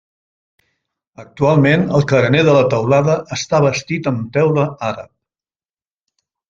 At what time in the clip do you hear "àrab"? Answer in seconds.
4.93-5.13